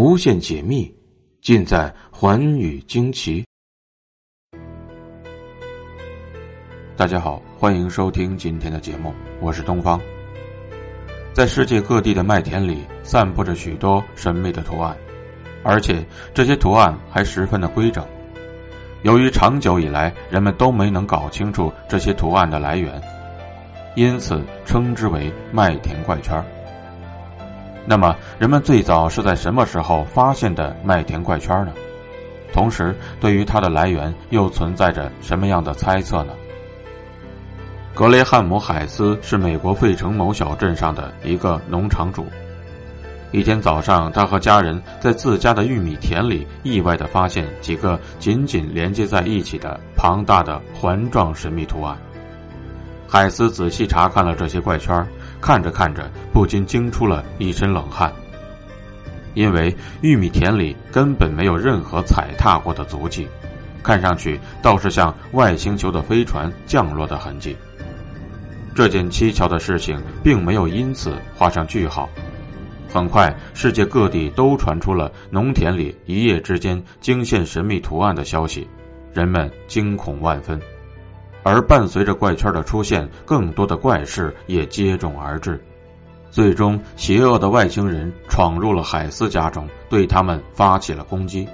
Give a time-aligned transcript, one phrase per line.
[0.00, 0.94] 无限解密，
[1.42, 3.44] 尽在寰宇惊奇。
[6.96, 10.00] 大家好，欢迎收听今天的节目，我是东方。
[11.32, 14.96] 在世界各地的麦田里，散布着许多神秘的图案，
[15.64, 18.06] 而且这些图案还十分的规整。
[19.02, 23.02] 由于长久以来人们都没能搞清楚这些图案的来源，
[23.96, 26.40] 因此称之为麦田怪圈。
[27.90, 31.72] 那么，人们最早是在什么时候发现的麦田怪圈呢？
[32.52, 36.34] 同时，对于它的来源又存在着什么样的猜测呢？
[37.94, 42.26] 格雷汉姆·海斯是美国费城某小镇上的一个农场主。
[43.32, 51.96] 一天早上，他和家人在自家的玉米田里意外地发现几个紧紧连接在一起的庞大的环状神秘图案。
[53.10, 55.06] 海斯仔细查看了这些怪圈，
[55.40, 58.12] 看着看着，不禁惊出了一身冷汗。
[59.34, 63.28] 因为玉米田里根本没有任何踩踏过的足迹，
[63.82, 67.56] 看上去倒是像外星球的飞船降落的痕迹。
[68.74, 72.08] 这件蹊跷的事情并没有因此画上句号。
[72.90, 78.66] 很快，世界各地都传出了农田里一夜之间惊现神秘图案的消息，
[79.12, 80.58] 人们惊恐万分。
[81.42, 85.62] 而伴随着怪圈的出现，更多的怪事也接踵而至。
[86.30, 91.48] 最终，邪恶的外星人闯入了海斯家中，对他们发起了攻击。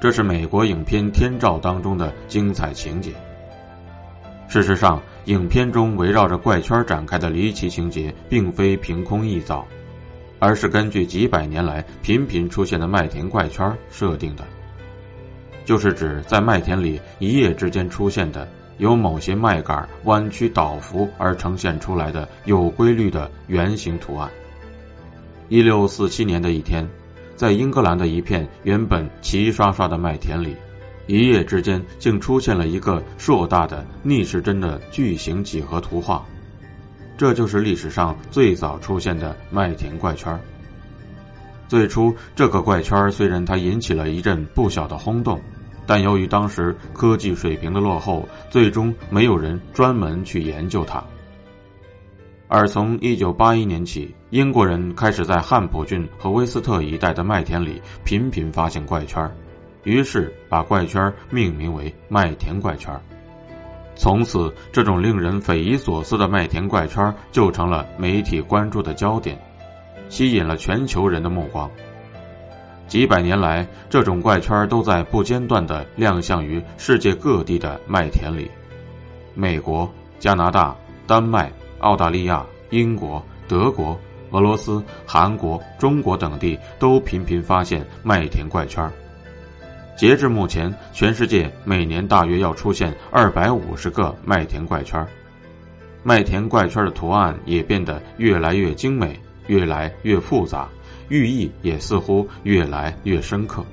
[0.00, 3.12] 这是美国影片《天照》当中的精彩情节。
[4.48, 9.64] 事实上，影片中围绕着怪圈展开的离奇情节，并非凭空臆造，
[10.38, 14.44] 而是根据几百年来频频出现的麦田怪圈设定的。
[15.66, 18.48] 就是指在麦田里一夜之间出现的，
[18.80, 24.28] 由某些麦秆弯曲倒伏而呈现出来的有规律的圆形图案。
[25.48, 26.88] 一六四七年的一天，
[27.36, 30.56] 在英格兰的一片原本齐刷刷的麦田里。
[31.06, 36.24] 一夜之间，竟出现了一个硕大的逆时针的巨型几何图画，
[37.18, 40.38] 这就是历史上最早出现的麦田怪圈。
[41.66, 45.40] 最初，这个怪圈虽然它引起了一阵不小的轰动，
[45.90, 51.02] 但由于当时科技水平的落后，最终没有人专门去研究它。
[52.46, 59.28] 而从1981年起，英国人开始在汉普郡和威斯特一带的麦田里频频发现怪圈。
[59.82, 62.94] 于是把怪圈命名为麦田怪圈，
[63.96, 69.36] 从此这种令人匪夷所思的麦田怪圈就成了媒体关注的焦点，
[70.08, 71.68] 吸引了全球人的目光。
[72.90, 78.50] 几百年来，这种怪圈都在不间断地亮相于世界各地的麦田里，
[79.32, 83.96] 美国、加拿大、丹麦、澳大利亚、英国、德国、
[84.32, 88.90] 俄罗斯、韩国、中国等地都频频发现麦田怪圈。
[89.96, 95.06] 截至目前，全世界每年大约要出现二百五十个麦田怪圈
[96.02, 99.16] 麦田怪圈的图案也变得越来越精美，
[99.50, 100.68] 越来越复杂，
[101.08, 103.64] 寓意也似乎越来越深刻。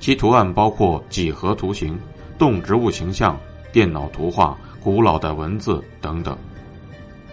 [0.00, 1.98] 其图案包括几何图形、
[2.38, 3.38] 动植物形象、
[3.70, 6.36] 电脑图画、古老的文字等等。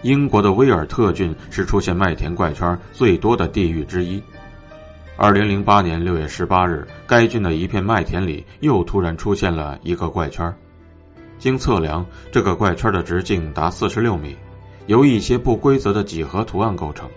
[0.02, 4.22] 英国的威尔特郡是出现麦田怪圈最多的地域之一。
[5.16, 10.52] 二零零八年六月十八日，该郡的一片麦田里又突然出现了一个怪圈。
[11.38, 14.36] 经测量，这个怪圈的直径达四十六米，
[14.86, 17.08] 由一些不规则的几何图案构成。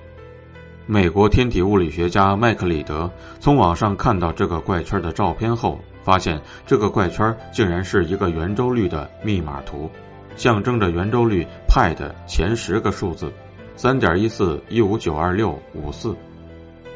[0.86, 3.10] 美国天体物理学家麦克里德
[3.40, 9.90] 从网上看到这个怪圈的照片后，发现这个怪圈竟然是一个圆周率的密码图，
[10.36, 13.32] 象征着圆周率派的前十个数字：
[13.76, 16.16] 三点一四一五九二六五四。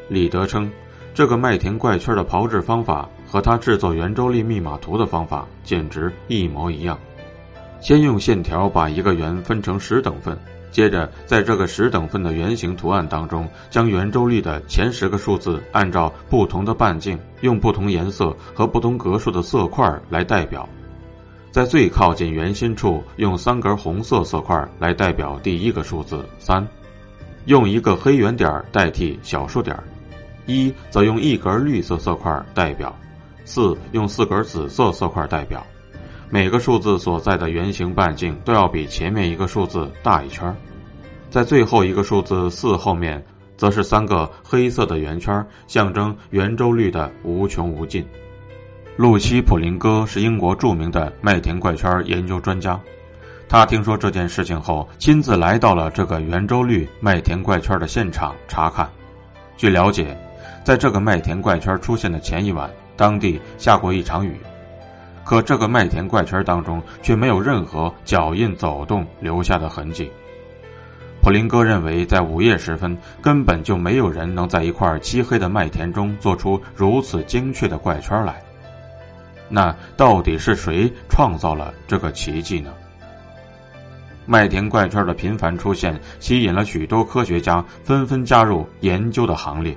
[0.08, 0.70] 李德称。
[1.12, 6.96] 这个麦田怪圈的炮制方法和他制作圆周率密码图的方法简直一模一样。
[7.80, 10.38] 先用线条把一个圆分成十等份，
[10.70, 20.68] 接着在这个十等份的圆形图案当中，将圆周率的前十个数字按照不同的半径，用不同颜色和不同格数的色块来代表。
[21.50, 26.64] 在最靠近圆心处，用三格红色色块来代表第一个数字三，
[27.46, 29.76] 用一个黑圆点代替小数点。
[30.46, 32.96] 一则用一格绿色色块代表，
[33.44, 35.64] 四用四格紫色色块代表，
[36.32, 40.56] 每个数字所在的圆形半径都要比前面一个数字大一圈，
[41.28, 43.20] 在最后一个数字四后面，
[43.56, 48.06] 则是三个黑色的圆圈，象征圆周率的无穷无尽。
[48.96, 52.78] 露西·普林戈是英国著名的麦田怪圈研究专家，
[53.48, 58.88] 他听说这件事情后，亲自来到了这个圆周率麦田怪圈的现场查看。
[59.56, 60.16] 据了解。
[60.62, 64.36] 在这个麦田怪圈出现的前一晚，当地下过一场雨，
[65.24, 70.10] 可这个麦田怪圈当中却没有任何脚印走动留下的痕迹。
[71.22, 78.42] 普林戈认为，在午夜时分，根本就没有人能在一块漆黑的麦田中做出如此精确的怪圈来。
[79.48, 82.72] 那到底是谁创造了这个奇迹呢？
[84.24, 89.76] 麦田怪圈的频繁出现，吸引了许多科学家纷纷加入研究的行列。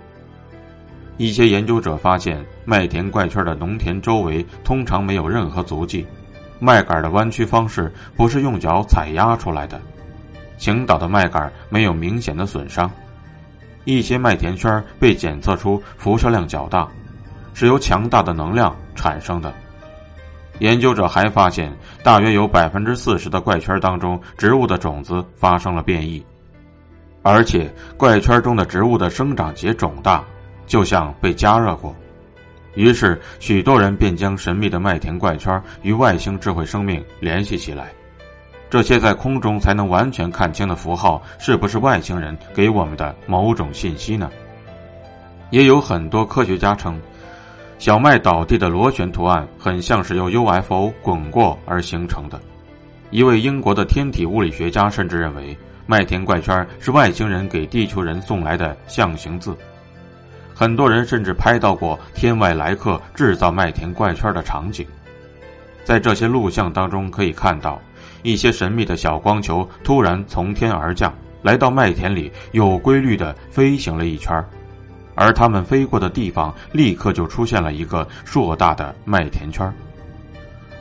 [1.18, 6.06] 一些研究者发现，麦田怪圈的农田周围通常没有任何足迹，
[6.60, 9.80] 麦秆的弯曲方式不是用脚踩压出来的，
[10.58, 12.90] 倾倒的麦秆没有明显的损伤。
[13.86, 16.88] 一些麦田圈被检测出辐射量较大，
[17.54, 19.54] 是由强大的能量产生的。
[20.60, 21.72] 研究者还发现，
[22.02, 26.24] 大约有百分之四十的怪圈当中，植物的种子发生了变异，
[27.24, 30.24] 而且怪圈中的植物的生长节肿大，
[30.66, 31.96] 就像被加热过。
[32.76, 37.92] 于是，许多人便将神秘的麦田怪圈与外星智慧生命联系起来。
[38.70, 44.32] 这些在空中才能完全看清的符号，是不是外星人给我们的某种信息呢？
[45.52, 47.00] 也有很多科学家称。
[47.78, 52.40] 小麦倒地的螺旋图案很像是由 UFO 滚过而形成的。
[53.12, 55.56] 一位英国的天体物理学家甚至认为，
[55.86, 59.56] 麦田怪圈是外星人给地球人送来的象形字。
[60.56, 64.86] 很多人甚至拍到过天外来客制造麦田怪圈的场景。
[65.84, 67.82] 在这些录像当中，可以看到
[68.22, 74.44] 一些神秘的小光球突然从天而降，来到麦田里，有规律地飞行了一圈。
[75.16, 79.72] 而他们飞过的地方，立刻就出现了一个硕大的麦田圈。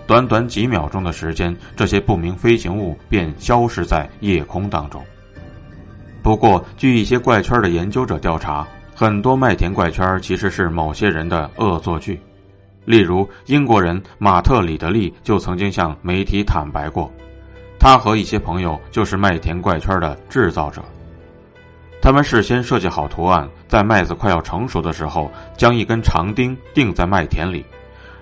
[0.07, 5.05] 短短几秒钟的时间，这些不明飞行物便消失在夜空当中。
[6.23, 12.21] 不过，据一些怪圈的研究者调查，很多麦田怪圈其实是某些人的恶作剧。
[12.85, 17.11] 例如，英国人马特·里德利就曾经向媒体坦白过，
[17.79, 20.83] 他和一些朋友就是麦田怪圈的制造者。
[22.01, 27.65] 他们事先设计好图案，在麦子快要成熟的时候，将一根长钉钉在麦田里，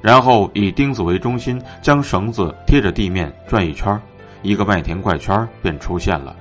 [0.03, 3.99] 然后以钉子为中心，将绳子贴着地面转一圈，
[4.43, 6.37] 一个麦田怪圈便出现了。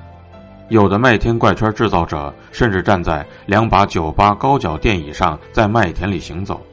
[0.69, 6.63] 有的麦田怪圈制造者甚至站在两把九八高脚电椅上，在麦田里行走。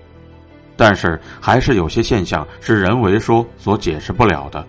[0.77, 4.65] 但是，还是有些现象是人为说所解释不了的。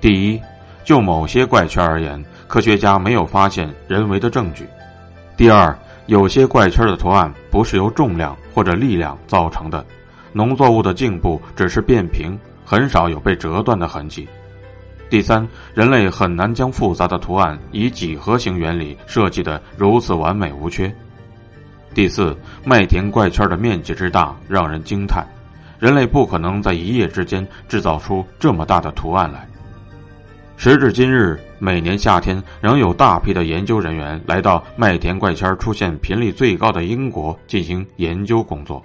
[0.00, 0.42] 第一，
[0.82, 4.66] 就某些怪圈而言，科学家没有发现人为的证据。
[5.36, 9.86] 第二，有些怪圈的图案不是由重量或者力量造成的，
[10.32, 14.28] 农作物的茎部只是变平，很少有被折断的痕迹。
[15.12, 20.90] 第三，人类很难将复杂的图案以几何形原理设计的如此完美无缺。
[21.92, 25.22] 第四，麦田怪圈的面积之大让人惊叹，
[25.78, 29.46] 人类不可能在一夜之间制造出这么大的图案来。
[30.56, 38.82] 时至今日，每年夏天仍有大批的研究人员来到麦田怪圈出现频率最高的英国进行研究工作。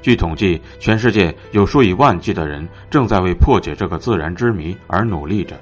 [0.00, 5.58] 据统计，全世界有数以万计的人正在为破解这个自然之谜而努力着。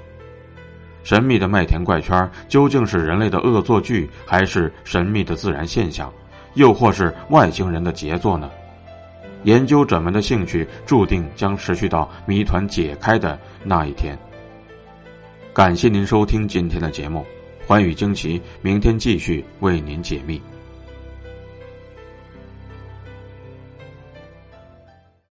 [1.03, 6.13] 神秘的麦田怪圈究竟是人类的恶作剧，还是神秘的自然现象，
[6.55, 8.49] 又或是外星人的杰作呢？
[9.43, 14.17] 研究者们的兴趣注定将持续到谜团解开的那一天。
[15.53, 17.25] 感谢您收听今天的节目，
[17.65, 20.41] 寰宇惊奇，明天继续为您解密。